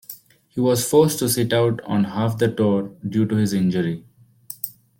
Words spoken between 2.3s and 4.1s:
the tour due to his injury.